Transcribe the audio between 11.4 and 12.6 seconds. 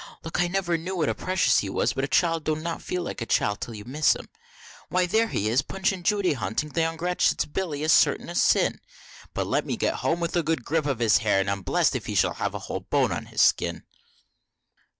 I'm blest if he shall have a